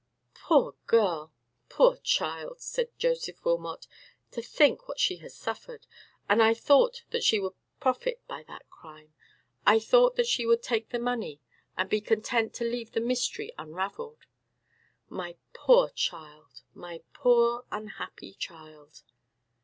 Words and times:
"Poor 0.33 0.73
girl, 0.87 1.31
poor 1.69 1.95
child!" 1.97 2.59
said 2.59 2.89
Joseph 2.97 3.45
Wilmot; 3.45 3.85
"to 4.31 4.41
think 4.41 4.87
what 4.87 4.99
she 4.99 5.17
has 5.17 5.35
suffered. 5.35 5.85
And 6.27 6.41
I 6.41 6.55
thought 6.55 7.03
that 7.11 7.23
she 7.23 7.39
would 7.39 7.53
profit 7.79 8.19
by 8.27 8.41
that 8.47 8.67
crime; 8.71 9.13
I 9.63 9.77
thought 9.77 10.15
that 10.15 10.25
she 10.25 10.43
would 10.47 10.63
take 10.63 10.89
the 10.89 10.97
money, 10.97 11.39
and 11.77 11.87
be 11.87 12.01
content 12.01 12.55
to 12.55 12.63
leave 12.65 12.93
the 12.93 12.99
mystery 12.99 13.53
unravelled. 13.59 14.25
My 15.07 15.35
poor 15.53 15.89
child! 15.89 16.63
my 16.73 17.03
poor, 17.13 17.65
unhappy 17.71 18.33
child!" 18.33 19.03